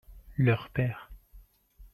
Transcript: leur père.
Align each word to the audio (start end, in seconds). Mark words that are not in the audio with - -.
leur 0.35 0.71
père. 0.71 1.11